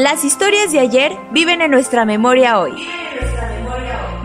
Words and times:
Las 0.00 0.24
historias 0.24 0.70
de 0.70 0.78
ayer 0.78 1.10
viven 1.32 1.60
en 1.60 1.72
nuestra 1.72 2.04
memoria 2.04 2.60
hoy. 2.60 2.70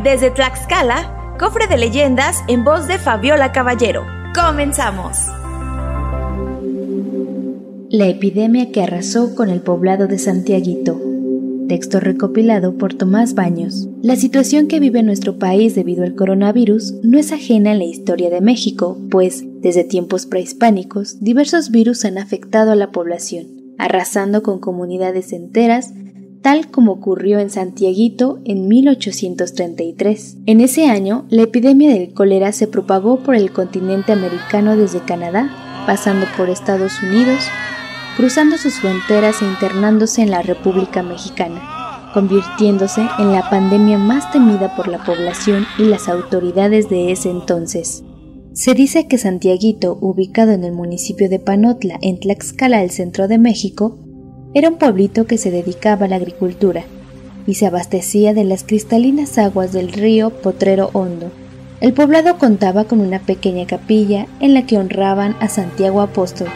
Desde 0.04 0.30
Tlaxcala, 0.30 1.36
cofre 1.40 1.66
de 1.66 1.80
leyendas 1.80 2.44
en 2.48 2.64
voz 2.64 2.88
de 2.88 3.00
Fabiola 3.00 3.52
Caballero. 3.52 4.05
Comenzamos. 4.36 5.17
La 7.90 8.05
epidemia 8.05 8.72
que 8.72 8.84
arrasó 8.84 9.34
con 9.34 9.50
el 9.50 9.62
poblado 9.62 10.05
de 10.05 10.20
Santiaguito. 10.20 11.02
Texto 11.67 12.00
recopilado 12.00 12.78
por 12.78 12.94
Tomás 12.94 13.34
Baños. 13.34 13.90
La 14.03 14.16
situación 14.16 14.67
que 14.67 14.80
vive 14.80 15.02
nuestro 15.02 15.40
país 15.40 15.73
debido 15.73 16.03
al 16.03 16.14
coronavirus 16.14 16.94
no 17.02 17.17
es 17.17 17.31
ajena 17.31 17.72
en 17.72 17.80
la 17.80 17.86
historia 17.86 18.30
de 18.30 18.42
México, 18.42 19.00
pues, 19.09 19.44
desde 19.44 19.84
tiempos 19.84 20.28
prehispánicos, 20.28 21.20
diversos 21.20 21.72
virus 21.72 22.05
han 22.05 22.20
afectado 22.20 22.73
a 22.73 22.76
la 22.76 22.92
población, 22.92 23.62
arrasando 23.77 24.44
con 24.44 24.59
comunidades 24.59 25.34
enteras, 25.34 25.94
tal 26.42 26.70
como 26.70 26.92
ocurrió 26.92 27.39
en 27.39 27.50
Santiaguito 27.50 28.39
en 28.44 28.67
1833. 28.67 30.38
En 30.45 30.61
ese 30.61 30.88
año, 30.88 31.25
la 31.30 31.44
epidemia 31.44 31.92
del 31.92 32.14
cólera 32.14 32.52
se 32.52 32.67
propagó 32.67 33.20
por 33.20 33.36
el 33.36 33.52
continente 33.52 34.11
americano 34.11 34.75
desde 34.75 35.00
Canadá, 35.00 35.50
pasando 35.88 36.25
por 36.38 36.50
Estados 36.50 37.02
Unidos, 37.02 37.44
cruzando 38.17 38.58
sus 38.58 38.75
fronteras 38.75 39.42
e 39.42 39.45
internándose 39.45 40.22
en 40.22 40.31
la 40.31 40.42
República 40.42 41.02
Mexicana, 41.02 42.11
convirtiéndose 42.14 43.02
en 43.20 43.31
la 43.31 43.50
pandemia 43.50 43.98
más 43.98 44.31
temida 44.31 44.76
por 44.76 44.88
la 44.88 45.03
población 45.03 45.66
y 45.80 45.86
las 45.86 46.09
autoridades 46.09 46.89
de 46.89 47.11
ese 47.11 47.31
entonces. 47.31 48.03
Se 48.54 48.76
dice 48.76 49.08
que 49.08 49.18
Santiaguito, 49.18 49.98
ubicado 50.00 50.52
en 50.52 50.64
el 50.64 50.73
municipio 50.73 51.28
de 51.28 51.40
Panotla, 51.40 51.98
en 52.04 52.20
Tlaxcala, 52.20 52.84
el 52.84 52.92
centro 52.92 53.28
de 53.28 53.40
México, 53.40 53.98
era 54.54 54.70
un 54.70 54.78
pueblito 54.78 55.26
que 55.26 55.40
se 55.40 55.50
dedicaba 55.50 56.06
a 56.06 56.10
la 56.10 56.18
agricultura 56.18 56.84
y 57.48 57.56
se 57.56 57.66
abastecía 57.66 58.36
de 58.36 58.44
las 58.44 58.64
cristalinas 58.64 59.40
aguas 59.40 59.73
del 59.73 59.92
río 59.92 60.30
Potrero 60.30 60.92
Hondo. 60.94 61.32
El 61.82 61.94
poblado 61.94 62.38
contaba 62.38 62.84
con 62.84 63.02
una 63.02 63.18
pequeña 63.18 63.66
capilla 63.66 64.28
en 64.40 64.54
la 64.54 64.67
que 64.67 64.78
honraban 64.78 65.36
a 65.40 65.50
Santiago 65.50 66.02
Apóstol, 66.02 66.48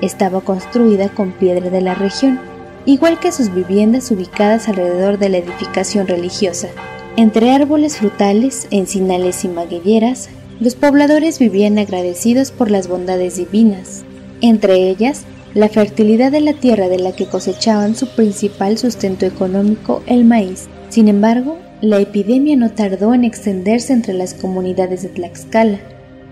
estaba 0.00 0.40
construida 0.40 1.10
con 1.10 1.32
piedra 1.32 1.68
de 1.68 1.82
la 1.82 1.94
región, 1.94 2.40
igual 2.86 3.20
que 3.20 3.30
sus 3.30 3.54
viviendas 3.54 4.10
ubicadas 4.10 4.68
alrededor 4.68 5.18
de 5.18 5.28
la 5.28 5.36
edificación 5.36 6.08
religiosa. 6.08 6.68
Entre 7.16 7.52
árboles 7.52 7.98
frutales, 7.98 8.66
encinales 8.70 9.44
y 9.44 9.48
maguilleras, 9.48 10.30
los 10.62 10.76
pobladores 10.76 11.40
vivían 11.40 11.76
agradecidos 11.76 12.52
por 12.52 12.70
las 12.70 12.86
bondades 12.86 13.36
divinas, 13.36 14.04
entre 14.40 14.88
ellas 14.88 15.24
la 15.54 15.68
fertilidad 15.68 16.30
de 16.30 16.40
la 16.40 16.52
tierra 16.52 16.88
de 16.88 17.00
la 17.00 17.10
que 17.10 17.26
cosechaban 17.26 17.96
su 17.96 18.06
principal 18.14 18.78
sustento 18.78 19.26
económico, 19.26 20.04
el 20.06 20.24
maíz. 20.24 20.68
Sin 20.88 21.08
embargo, 21.08 21.58
la 21.80 21.98
epidemia 21.98 22.56
no 22.56 22.70
tardó 22.70 23.12
en 23.12 23.24
extenderse 23.24 23.92
entre 23.92 24.14
las 24.14 24.34
comunidades 24.34 25.02
de 25.02 25.08
Tlaxcala, 25.08 25.80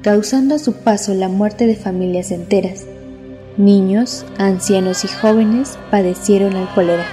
causando 0.00 0.54
a 0.54 0.58
su 0.60 0.74
paso 0.74 1.12
la 1.12 1.28
muerte 1.28 1.66
de 1.66 1.74
familias 1.74 2.30
enteras. 2.30 2.86
Niños, 3.56 4.24
ancianos 4.38 5.04
y 5.04 5.08
jóvenes 5.08 5.76
padecieron 5.90 6.54
al 6.54 6.72
cólera. 6.72 7.04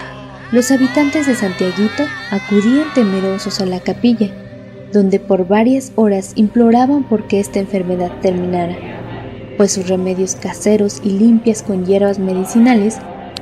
Los 0.52 0.70
habitantes 0.70 1.26
de 1.26 1.34
Santiaguito 1.34 2.04
acudían 2.30 2.94
temerosos 2.94 3.60
a 3.60 3.66
la 3.66 3.80
capilla, 3.80 4.30
donde 4.92 5.20
por 5.20 5.48
varias 5.48 5.92
horas 5.96 6.34
imploraban 6.36 7.04
por 7.04 7.28
que 7.28 7.40
esta 7.40 7.60
enfermedad 7.60 8.12
terminara, 8.22 8.76
pues 9.58 9.72
sus 9.72 9.88
remedios 9.88 10.36
caseros 10.36 11.02
y 11.04 11.12
limpias 11.12 11.64
con 11.64 11.86
hierbas 11.86 12.20
medicinales 12.20 12.98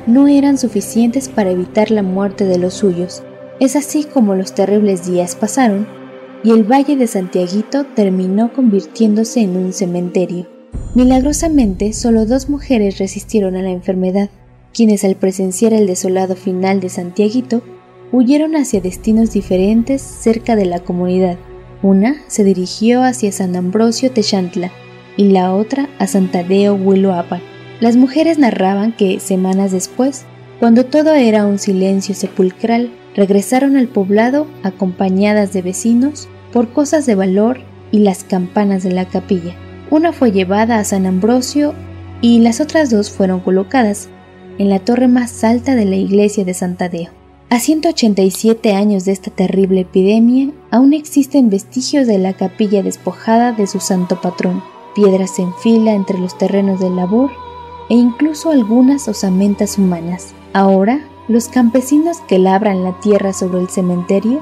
no 0.07 0.27
eran 0.27 0.57
suficientes 0.57 1.29
para 1.29 1.51
evitar 1.51 1.91
la 1.91 2.03
muerte 2.03 2.45
de 2.45 2.57
los 2.57 2.75
suyos. 2.75 3.23
Es 3.59 3.75
así 3.75 4.03
como 4.03 4.35
los 4.35 4.53
terribles 4.53 5.05
días 5.05 5.35
pasaron 5.35 5.87
y 6.43 6.51
el 6.51 6.63
valle 6.63 6.95
de 6.95 7.07
Santiaguito 7.07 7.85
terminó 7.95 8.53
convirtiéndose 8.53 9.41
en 9.41 9.57
un 9.57 9.73
cementerio. 9.73 10.47
Milagrosamente, 10.93 11.91
solo 11.93 12.25
dos 12.25 12.49
mujeres 12.49 12.99
resistieron 12.99 13.55
a 13.55 13.61
la 13.61 13.71
enfermedad, 13.71 14.29
quienes 14.73 15.03
al 15.03 15.15
presenciar 15.15 15.73
el 15.73 15.87
desolado 15.87 16.35
final 16.35 16.79
de 16.79 16.89
Santiaguito, 16.89 17.63
huyeron 18.15 18.55
hacia 18.55 18.79
destinos 18.79 19.31
diferentes 19.31 20.01
cerca 20.01 20.55
de 20.55 20.65
la 20.65 20.79
comunidad. 20.79 21.37
Una 21.81 22.15
se 22.27 22.43
dirigió 22.43 23.03
hacia 23.03 23.31
San 23.31 23.55
Ambrosio 23.55 24.11
Techantla 24.11 24.71
y 25.17 25.25
la 25.31 25.53
otra 25.53 25.89
a 25.99 26.07
Santadeo 26.07 26.75
Huiloapan. 26.75 27.41
Las 27.81 27.97
mujeres 27.97 28.39
narraban 28.39 28.93
que, 28.93 29.19
semanas 29.19 29.71
después, 29.71 30.25
cuando 30.59 30.85
todo 30.85 31.13
era 31.13 31.45
un 31.45 31.59
silencio 31.59 32.15
sepulcral, 32.15 32.89
regresaron 33.15 33.75
al 33.75 33.87
poblado 33.87 34.47
acompañadas 34.63 35.51
de 35.51 35.61
vecinos 35.61 36.29
por 36.53 36.71
cosas 36.71 37.05
de 37.05 37.15
valor 37.15 37.59
y 37.91 37.99
las 37.99 38.23
campanas 38.23 38.83
de 38.83 38.93
la 38.93 39.05
capilla. 39.05 39.55
Una 39.91 40.13
fue 40.13 40.31
llevada 40.31 40.79
a 40.79 40.85
San 40.85 41.05
Ambrosio 41.05 41.73
y 42.21 42.39
las 42.39 42.61
otras 42.61 42.89
dos 42.89 43.11
fueron 43.11 43.41
colocadas 43.41 44.09
en 44.57 44.69
la 44.69 44.79
torre 44.79 45.09
más 45.09 45.43
alta 45.43 45.75
de 45.75 45.85
la 45.85 45.97
iglesia 45.97 46.45
de 46.45 46.53
Santadeo. 46.53 47.14
A 47.51 47.59
187 47.59 48.73
años 48.73 49.05
de 49.05 49.11
esta 49.11 49.29
terrible 49.29 49.81
epidemia, 49.81 50.49
aún 50.71 50.93
existen 50.93 51.51
vestigios 51.51 52.07
de 52.07 52.17
la 52.17 52.33
capilla 52.33 52.81
despojada 52.81 53.51
de 53.51 53.67
su 53.67 53.79
santo 53.79 54.19
patrón, 54.19 54.63
piedras 54.95 55.37
en 55.37 55.53
fila 55.55 55.93
entre 55.93 56.17
los 56.17 56.35
terrenos 56.39 56.79
de 56.79 56.89
labor 56.89 57.29
e 57.89 57.93
incluso 57.93 58.49
algunas 58.49 59.07
osamentas 59.07 59.77
humanas. 59.77 60.33
Ahora, 60.53 61.07
los 61.27 61.47
campesinos 61.47 62.17
que 62.27 62.39
labran 62.39 62.83
la 62.83 62.99
tierra 62.99 63.31
sobre 63.31 63.61
el 63.61 63.69
cementerio 63.69 64.41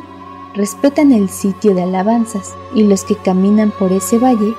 respetan 0.56 1.12
el 1.12 1.28
sitio 1.28 1.76
de 1.76 1.84
alabanzas 1.84 2.54
y 2.74 2.84
los 2.84 3.04
que 3.04 3.18
caminan 3.18 3.72
por 3.78 3.92
ese 3.92 4.18
valle 4.18 4.54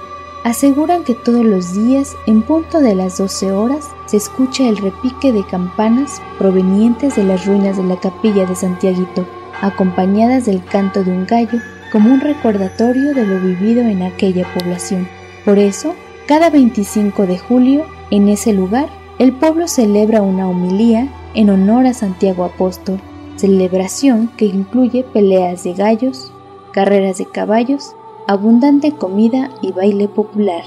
aseguran 0.44 1.04
que 1.04 1.14
todos 1.14 1.44
los 1.44 1.74
días, 1.74 2.14
en 2.26 2.42
punto 2.42 2.80
de 2.80 2.94
las 2.94 3.16
12 3.16 3.50
horas, 3.52 3.90
se 4.04 4.18
escucha 4.18 4.68
el 4.68 4.76
repique 4.76 5.32
de 5.32 5.44
campanas 5.44 6.20
provenientes 6.38 7.16
de 7.16 7.24
las 7.24 7.46
ruinas 7.46 7.78
de 7.78 7.84
la 7.84 7.98
capilla 7.98 8.44
de 8.44 8.54
Santiaguito, 8.54 9.26
acompañadas 9.62 10.44
del 10.44 10.62
canto 10.62 11.02
de 11.02 11.10
un 11.10 11.26
gallo, 11.26 11.58
como 11.90 12.12
un 12.12 12.20
recordatorio 12.20 13.14
de 13.14 13.26
lo 13.26 13.40
vivido 13.40 13.80
en 13.82 14.02
aquella 14.02 14.46
población. 14.52 15.08
Por 15.46 15.58
eso, 15.58 15.94
cada 16.26 16.50
25 16.50 17.26
de 17.26 17.38
julio, 17.38 17.86
en 18.10 18.28
ese 18.28 18.52
lugar, 18.52 18.90
el 19.18 19.32
pueblo 19.32 19.66
celebra 19.66 20.20
una 20.20 20.46
homilía 20.46 21.08
en 21.32 21.48
honor 21.48 21.86
a 21.86 21.94
Santiago 21.94 22.44
Apóstol, 22.44 23.00
celebración 23.36 24.28
que 24.36 24.44
incluye 24.44 25.04
peleas 25.04 25.64
de 25.64 25.72
gallos, 25.72 26.32
carreras 26.72 27.16
de 27.16 27.26
caballos 27.26 27.94
abundante 28.26 28.92
comida 28.92 29.50
y 29.60 29.72
baile 29.72 30.08
popular. 30.08 30.62